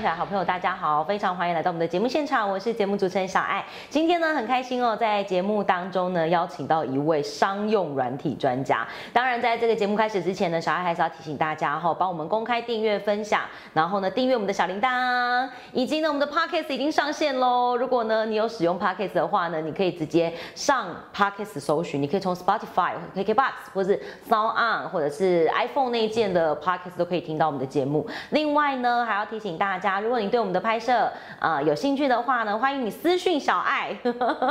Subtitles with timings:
[0.00, 3.62] 起来，好朋友大家好，非常欢迎来到我们的节目现场，我是节目主持人小爱。
[3.90, 8.88] 今天呢很开心哦，在节目当中呢邀请到一位商用软体专家。
[9.12, 13.42] 当然，在这个节目开始之前呢，小爱还是要提醒大家哈，帮我们公开订阅、分享，
[13.74, 17.76] 然后呢订阅我们的小铃铛，以及呢我们的 Podcast 已经上线喽。
[17.76, 28.08] 如果呢你有使用 Podcast 的话呢，你可以直接上 Podcast 搜寻，你可以从 Spotify、KKBox 或是 Sound On 或者是 iPhone 那一件的 Podcast 都可以听到我们的节目。
[28.30, 33.96] 另外呢，还要提醒大家，如果你对我们的拍摄啊有兴趣的话呢，欢迎你私讯小爱，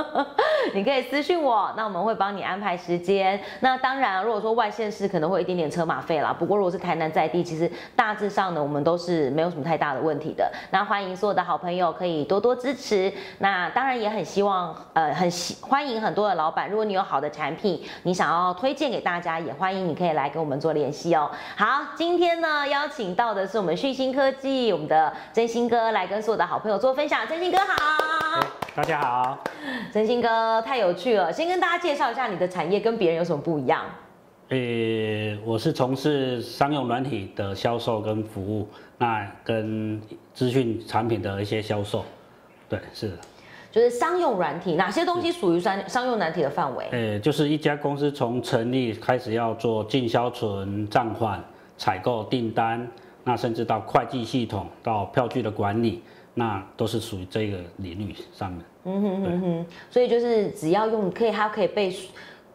[0.73, 3.39] 你可以私讯我，那我们会帮你安排时间。
[3.59, 10.51] 那当然，如果说外县市可能会有一点点车马费啦，不过如果是台南在地，其实大致上呢，我们都是没有什么太大的问题的。
[10.71, 13.13] 那欢迎所有的好朋友可以多多支持。
[13.37, 21.29] 那当然也很希望，呃，很喜欢迎很多的老板，如果你有好的产品，你想要推荐给大家，也欢迎你可以来跟我们做联系哦。
[21.55, 27.27] 好，今天呢邀请到的是我们讯星科技，我们的真心哥来跟所有的好朋友做分享。
[27.27, 28.43] 真心哥好，
[28.75, 29.37] 大家好，
[29.91, 31.31] 真心哥太有趣了。
[31.31, 33.85] 先跟大家介绍一下你的产业跟别人有什么不一样。
[34.49, 34.57] 呃，
[35.45, 40.01] 我是从事商用软体的销售跟服务，那跟
[40.33, 42.03] 资讯产品的一些销售，
[42.67, 43.15] 对，是的。
[43.71, 46.87] 就是商用软体，哪些东西属于商商用软体的范围？
[46.91, 51.39] 呃，就是一家公司从成立开始要做进销存账款、
[51.77, 52.87] 采购订单，
[53.29, 56.01] 那甚至到会计系统、到票据的管理，
[56.33, 58.59] 那都是属于这个领域上面。
[58.85, 61.95] 嗯哼哼哼，所以就是只要用可以，它可以被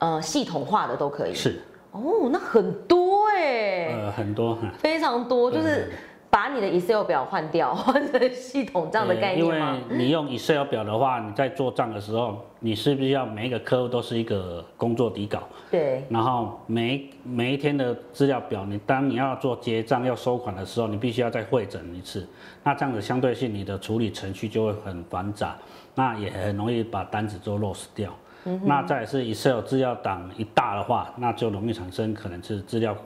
[0.00, 1.32] 呃系统化的都可以。
[1.32, 1.62] 是。
[1.92, 3.86] 哦，那很多哎。
[3.92, 5.92] 呃，很多，非常多，就是。
[6.34, 9.78] 把你的 Excel 表换掉， 换成系统这样的概念吗？
[9.88, 15.44] 因为你用 Excel 表的话，你在做账的时候，你是不是要每一个客户都是一个工作底稿？
[15.70, 16.04] 对。
[16.08, 22.28] 然后每每一天的资料表，你当你要做结账、要收款的时候，你必须要再会诊一次。
[22.64, 25.56] 那这样子相对性，你的处理程序就会很繁杂，
[25.94, 28.10] 那也很容易把单子做 loss 掉。
[28.46, 28.60] 嗯。
[28.64, 32.96] 那再是 Excel 资料档一大的话，那就容易产生可能是资料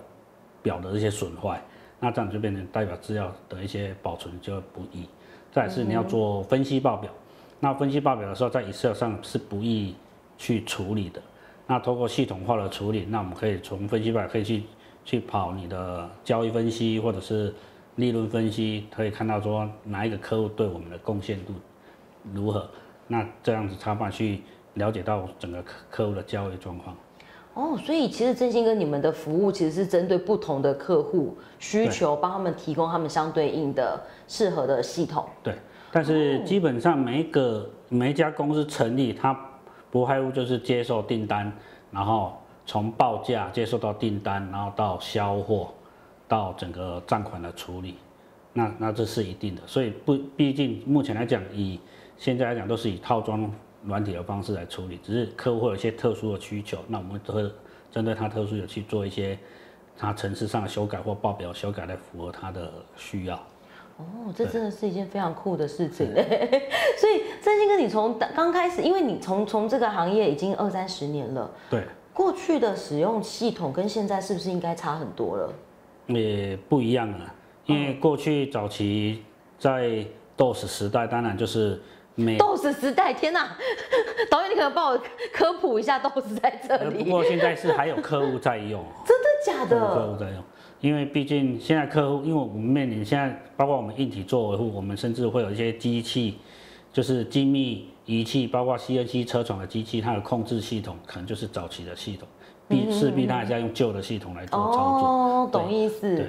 [0.62, 1.62] 表的一些损坏。
[2.00, 5.09] 那这样就变成代表资料的一些保存就不易。
[5.50, 7.10] 再是你要做分析报表，
[7.60, 9.94] 那分析报表的时候在 Excel 上是不易
[10.36, 11.20] 去处理的。
[11.66, 14.62] 那通过系统化的处理，那我们可以从分析报表可以去
[15.04, 17.54] 去跑你的交易分析或者是
[17.97, 21.53] 利润分析，可以看到说哪一个客户对我们的贡献度
[22.32, 22.69] 如何。
[23.06, 24.42] 那这样子插办去
[24.75, 26.94] 了解到整个客客户的交易状况。
[27.54, 35.25] 哦，所以其实真心跟，你们的服务其实是针对不同的客户需求，帮他们提供他们相对应的适合的系统。
[35.42, 35.54] 对，
[35.91, 39.36] 但是基本上每一个每一家公司成立，它
[39.91, 41.53] 不外乎就是接受订单，
[41.91, 45.69] 然后从报价接受到订单，然后到销货，
[46.28, 47.97] 到整个账款的处理，
[48.53, 49.62] 那那这是一定的。
[49.66, 51.80] 所以不，毕竟目前来讲，以
[52.16, 53.50] 现在来讲都是以套装。
[53.88, 57.50] 软体的方式来处理，只是客户会有一些特殊的需求，那我们都会
[57.91, 59.37] 针对他特殊的去做一些
[59.97, 63.34] 他程式上的修改或报表修改来符合他的需要。
[63.97, 66.06] 哦，这真的是一件非常酷的事情
[67.00, 71.82] 所以真心哥，你从刚开始，因为你从从这个行业已经二三十年了，对，
[72.12, 75.53] 过去的使用系统跟现在是不是应该差很多了？
[76.09, 77.34] 也不一样了，
[77.65, 79.22] 因为过去早期
[79.59, 80.04] 在
[80.37, 81.81] DOS 时代，当然就是。
[82.19, 83.56] DOS 时代，天哪！
[84.29, 85.01] 导演，你可能帮我
[85.33, 87.05] 科普一下 DOS 在这里。
[87.05, 89.95] 不过现在是还有客户在用， 真的假的？
[89.95, 90.43] 客户在用，
[90.81, 96.39] 因为毕竟现在客户，因为我们面临现在，包括我们硬体做维护，我们甚至会有一些机器，
[96.93, 102.27] 就是精密仪器，包括 CNC 车床的机器，它的控制系统可能就是早期的系统，
[102.67, 105.09] 必势必它还是要用旧的系统来做操作。
[105.09, 106.17] 哦，懂意思。
[106.17, 106.27] 对。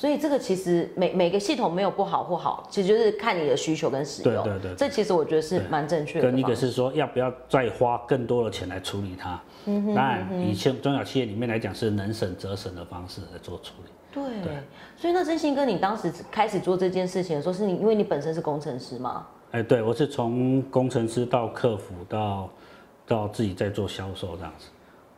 [0.00, 4.42] 所以这个其实每每个系统没有不好或好，其实就是看你的需求跟使用。
[4.42, 4.74] 对对对。
[4.74, 6.30] 这其实我觉得是蛮正确的。
[6.30, 9.38] 跟一个是说要不要再花更多的钱来处理它。
[9.66, 9.94] 嗯哼。
[9.94, 13.90] 当然，以前中小企业里面来讲是能省则省的方式来做处理。
[14.10, 14.22] 对。
[14.96, 19.26] 所以那真心哥，你当时开始做这件事情的时候，是你因为你本身是工程师吗？
[19.50, 22.48] 哎，对，我是从工程师到客服到
[23.06, 24.68] 到自己在做销售这样子。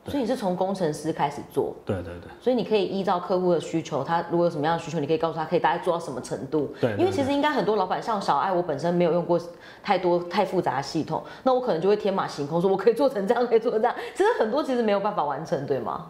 [0.07, 2.29] 所以你是从工程师开始做，对对对。
[2.41, 6.75] 所以你可以依照客户的需求，他如果有什么样的需求，你可以告诉他可以大概做到什么程度。
[6.81, 6.91] 对。
[6.99, 9.41] 因为其实应该很多老板像小爱，我本身没有用过
[9.81, 13.97] 太多太复杂的系统，那我可能就会天马行空说，我可以做成这样，可以做成这样。
[14.13, 16.07] 其实很多其实没有办法完成，对吗？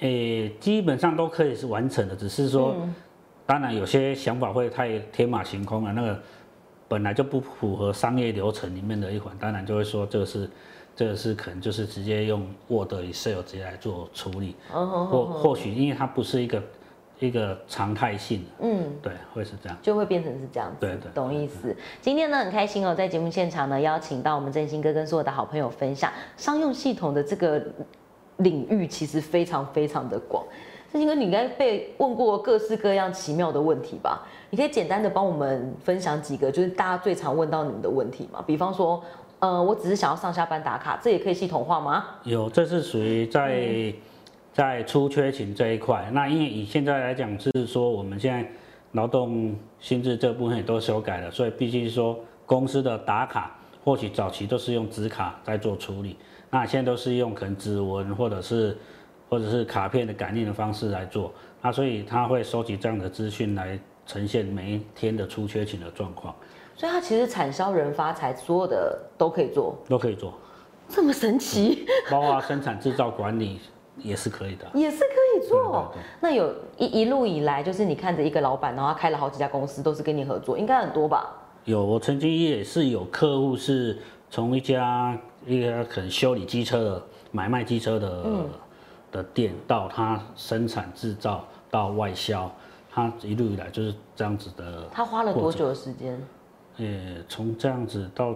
[0.00, 2.76] 诶，基本上都可以是完成的，只是说，
[3.46, 6.20] 当然有些想法会太天马行空了，那个
[6.88, 10.46] 本来就不符合商业流程里面的一环，当然就会说这个是。
[10.96, 16.62] 这个是可能就是直接用 Word、Excel 直接来做处理，或或许因为它不是一个
[17.18, 21.74] 一个常态性，嗯，对，会是这样，就会变成是这样子，对对，懂意思。
[22.00, 27.62] 今天呢很开心哦，在节目现场呢邀请到我们振兴哥跟所有的好朋友分享商用系统的这个
[28.38, 30.44] 领域，其实非常非常的广。
[30.92, 34.26] 振兴哥，你应该被问过各式各样奇妙的问题吧？
[34.50, 38.42] 你可以简单的帮我们分享几个，就是大家最常问到你们的问题嘛？
[38.46, 39.00] 比方说，
[39.40, 42.04] 呃，我只是想要上下班打卡，这也可以系统化吗？
[42.22, 43.92] 有，这是属于在。
[44.52, 48.44] 在出缺勤这一块，那因为以现在来讲是说，我们现在
[48.92, 56.16] 劳动薪资这部分也都修改了，所以必须说公司的打卡，或许早期都是用纸卡在做处理，
[56.50, 58.76] 那现在都是用可能指纹或者是
[59.28, 61.32] 或者是卡片的感应的方式来做，
[61.62, 66.34] 那所以他会收集这样的资讯来呈现每一天的出缺勤的状况。
[66.80, 70.32] 所以它其实产销人发财，所有的都可以做，都可以做，
[70.88, 73.60] 这么神奇，包括生产制造管理。
[73.98, 75.04] 也是可以的，也是可
[75.36, 75.92] 以做。
[76.20, 81.36] 那有一一路以来，就是你看着一个老板，然后他开了好几家公司，都是跟你合作，应该很多吧？
[81.66, 83.98] 有，我曾经也是有客户是
[84.30, 88.24] 从一家一个可能修理机车的、买卖机车的
[89.12, 92.50] 的店，到他生产制造到外销，
[92.90, 94.88] 他一路以来就是这样子的。
[94.90, 96.18] 他花了多久的时间？
[96.80, 98.34] 呃，从这样子到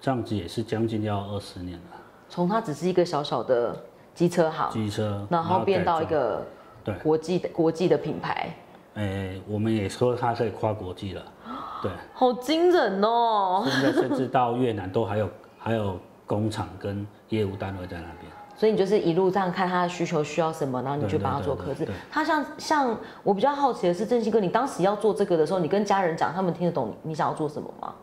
[0.00, 1.96] 这样子也是将近要二十年了。
[2.28, 3.76] 从它只是一个小小的。
[4.12, 6.44] 机车行，机车，然后变到一个
[6.84, 8.50] 对国际的国际的品牌。
[8.94, 11.22] 诶，我们也说它可以跨国际了，
[11.80, 13.64] 对，好惊人哦！
[13.66, 18.30] 现在甚至到越南都还有还有工厂跟业务单位在那边。
[18.60, 21.88] 所以你就是一路这样看他的需求需要什么，然后你去帮他做克制。
[22.10, 27.94] 他像像我比较好奇的是，振兴哥，你当时要做这个的时候，你跟家人讲，他们听得懂你想要做什么吗？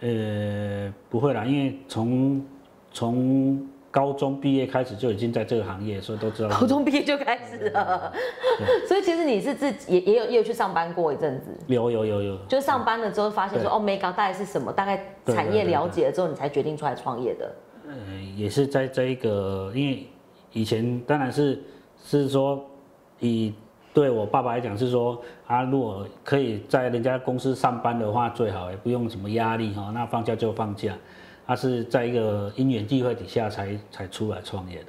[0.00, 2.42] 呃，不会啦，因为从
[2.90, 3.68] 从。
[3.92, 6.48] 高中毕业开始就已经在这个行业，所以都知道。
[6.48, 8.12] 高中毕业就开始了，
[8.86, 11.46] 所以其实你是自己也也有也有去上班过一阵子。
[11.66, 12.38] 有有有有。
[12.46, 14.72] 就上班了之后发现说，哦，Mega 大概是什么？
[14.72, 17.52] 大概产业了解了之后，你才决定出来创业的。
[17.90, 17.96] 呃，
[18.36, 20.06] 也是在这一个，因为
[20.52, 21.60] 以前当然是
[22.04, 22.64] 是说，
[23.18, 23.52] 以
[23.92, 30.96] 对我爸爸来讲是说，啊，如果可以在人家公司上班的话最好，也不用什么压力哈，那放假就放假。
[31.46, 34.86] 他是在一个因缘际会底下才才出来创业的，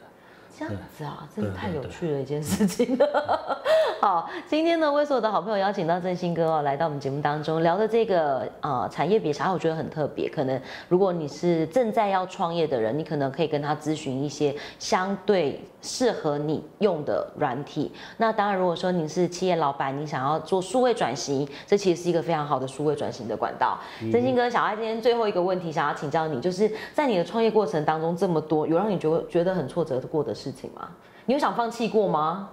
[0.56, 3.64] 这样子啊，真的太有趣了一件事情了。
[4.02, 10.28] 好，今天呢，为所有的好朋友邀请到振兴哥哦，来到我们节目当中聊的这个呃产业比啥，我觉得很特别。
[10.28, 10.60] 可能
[10.90, 15.64] 如果你是正在要创业的人，你可能可以跟他咨询一些相对。
[15.84, 17.92] 适合你用的软体。
[18.18, 23.80] 那当然，如果说你是企业老板，你想要做数位转型，这其实是一个非常好的数位转型的管道。
[24.12, 30.88] 真心哥，小爱今天最后一个问题想要请教你，就是在你的创业过程当中这么多，有让你觉得觉得很挫折过的事情吗？
[31.26, 32.50] 你有想放弃过吗？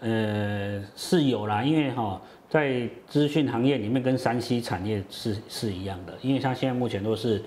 [0.00, 7.42] 呃，是有啦，因为哈，在资讯行业里面跟山西产业是是一样的，因为像现在目前都是，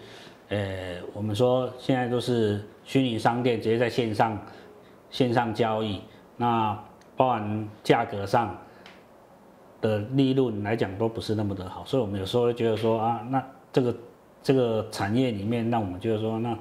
[0.49, 4.39] 呃，我们说现在都是虚拟商店，直接在线上。
[5.09, 5.99] 线上交易，
[6.37, 6.73] 那
[7.17, 8.57] 包含价格上
[9.81, 13.95] 的利润来讲都不是那么的好，所以我们有时候会觉得说啊，那这个
[14.41, 16.57] 这个产业里面，那我们觉得说，那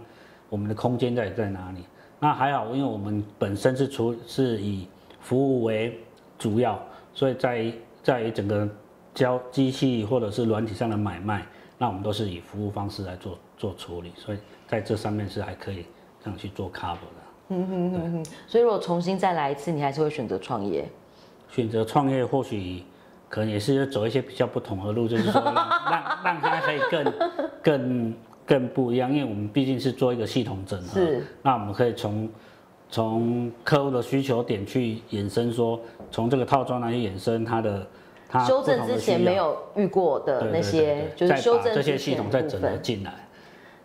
[0.48, 1.84] 我们的空间在在哪里？
[2.18, 4.88] 那还好，因为我们本身是出是以
[5.20, 5.98] 服务为
[6.38, 6.80] 主要，
[7.12, 7.72] 所以在
[8.02, 8.68] 在于整个
[9.14, 11.46] 交机器或者是软体上的买卖，
[11.78, 15.84] 那我们都是以服务方式来做做处理，所以在这上面是还可以
[16.22, 17.20] 这样去做 cover 的。
[17.48, 20.88] 嗯哼哼哼，所以如果重新再来一次，你还是会选择创业？
[21.48, 22.84] 选择创业，或许
[23.28, 25.54] 可能也是走一些比较不同的路，就是说让
[26.24, 27.12] 让它可以更
[27.62, 28.14] 更
[28.46, 31.26] 更不一样，因为我们毕竟是做一个系统整合，是。
[31.42, 32.28] 那我们可以从
[32.90, 35.80] 从客户的需求点去衍生，说
[36.10, 37.86] 从这个套装来衍生它的
[38.28, 43.14] 它修正之前没有遇过的那些，就是修正这些系统再整合进来，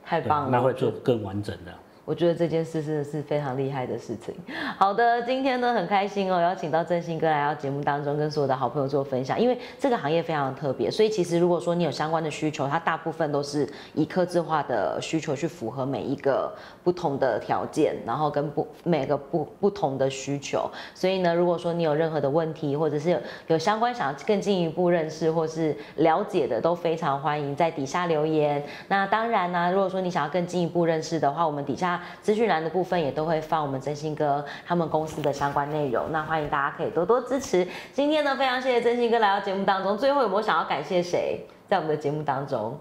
[0.03, 1.71] 太棒了，那会做更完整的。
[2.05, 4.35] 我觉得这件事真的是非常厉害的事情。
[4.77, 9.41] 好的，今天呢很开心哦，邀请到振兴哥来到节目当中，跟所有的好朋友做分享。
[9.41, 20.69] 因为这个行业非常特别，所以其实如果说你有相关的需求，它大部分都是以客制化的需求去符合每一个不同的条件，然后跟不每个不不同的需求。
[20.93, 28.63] 所以呢，如果说你有任何的问题，或者是有有相关想要更进一步认识或是了解的，都非常欢迎在底下留言。
[28.89, 31.94] 那当然呢，如果说你想要更进一步认识的话，我们底下。
[32.21, 37.67] 资讯栏的部分也都会放我们真心哥他们公司的相关内容，那欢迎大家可以多多支持。
[37.93, 39.97] 今天呢，非常谢谢真心哥来到节目当中。
[39.97, 42.77] 最后有没有想要感谢谁在我们的节目当中？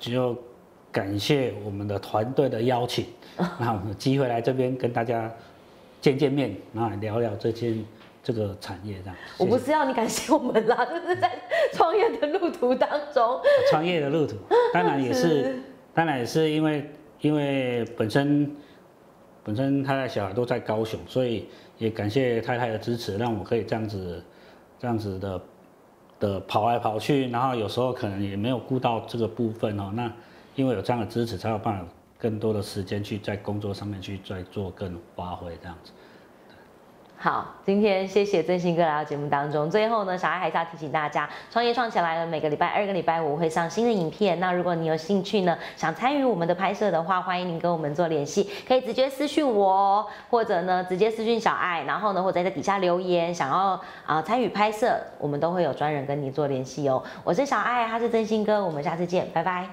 [0.00, 0.36] 只有
[0.92, 3.06] 感谢我们的团队的邀请，
[3.58, 5.30] 那我们有机会来这边跟大家
[6.00, 7.84] 见见面，然后聊聊这件
[8.22, 9.16] 这个产业这样。
[9.38, 11.30] 我不是要你感谢我们啦， 就是在
[11.72, 13.40] 创业的路途当中，
[13.70, 14.36] 创业的路途，
[14.72, 15.58] 当然也是，
[15.94, 16.90] 当然也是因为
[17.24, 18.54] 因为本身
[19.42, 24.22] 本身太太小孩都在高雄，所以也感谢太太的支持，让我可以这样子
[24.78, 25.40] 这样子的
[26.20, 29.90] 的跑来跑去，然后有时候可能也没有顾到这个部分哦。
[29.94, 30.12] 那
[30.54, 31.86] 因为有这样的支持，才有办法
[32.18, 35.92] 更多的时间去在工作上面去再做更发挥这样子。
[37.24, 39.70] 好，今天谢谢真心哥来到节目当中。
[39.70, 44.38] 最后呢，小爱还是要提醒大家，创业创起来了，每个礼拜二、个礼拜五会上新的影片。
[44.40, 57.02] 那如果你有兴趣呢，想参与我们的拍摄的话，欢迎您跟我们做联系，可以直接私讯我，或者呢直接私讯小爱，然后呢或者在底下留言，想要啊参与拍摄，我们都会有专人跟你做联系哦。
[57.24, 59.66] 我是小爱，他是真心哥，我们下次见，拜拜。